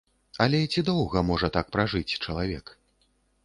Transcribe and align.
Але 0.45 0.61
ці 0.71 0.83
доўга 0.87 1.23
можа 1.29 1.51
так 1.59 1.71
пражыць 1.77 2.17
чалавек? 2.23 2.65